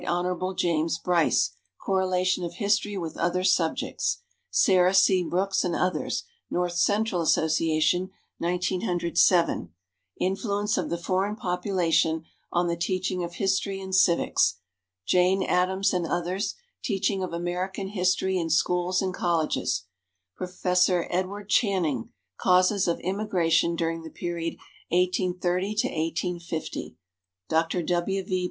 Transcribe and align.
Hon. 0.07 0.55
James 0.57 0.97
Bryce; 0.97 1.51
"Correlation 1.79 2.43
of 2.43 2.55
History 2.55 2.97
with 2.97 3.15
Other 3.17 3.43
Subjects," 3.43 4.17
Sarah 4.49 4.95
C. 4.95 5.21
Brooks 5.23 5.63
and 5.63 5.75
others; 5.75 6.23
North 6.49 6.73
Central 6.73 7.21
Association, 7.21 8.09
1907, 8.39 9.69
"Influence 10.19 10.75
of 10.75 10.89
the 10.89 10.97
Foreign 10.97 11.35
Population 11.35 12.23
on 12.51 12.65
the 12.65 12.75
Teaching 12.75 13.23
of 13.23 13.35
History 13.35 13.79
and 13.79 13.93
Civics," 13.93 14.55
Jane 15.05 15.43
Addams 15.43 15.93
and 15.93 16.07
others; 16.07 16.55
"Teaching 16.83 17.21
of 17.21 17.31
American 17.31 17.89
History 17.89 18.39
in 18.39 18.49
Schools 18.49 19.03
and 19.03 19.13
Colleges," 19.13 19.83
Prof. 20.35 20.65
Edward 20.89 21.47
Channing; 21.47 22.09
"Causes 22.39 22.87
of 22.87 22.99
Immigration 23.01 23.75
During 23.75 24.01
the 24.01 24.09
Period 24.09 24.55
1830 24.89 25.67
1850," 25.85 26.97
Dr. 27.47 27.83
W. 27.83 28.23
V. 28.23 28.39